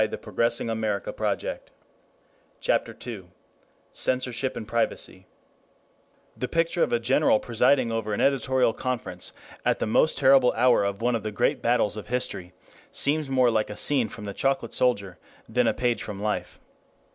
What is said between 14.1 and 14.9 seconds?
The Chocolate